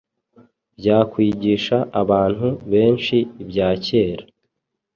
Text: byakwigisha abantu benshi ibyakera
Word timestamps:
byakwigisha 0.79 1.77
abantu 2.01 2.47
benshi 2.71 3.15
ibyakera 3.41 4.23